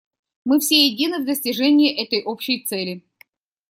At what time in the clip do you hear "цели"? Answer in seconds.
2.65-3.05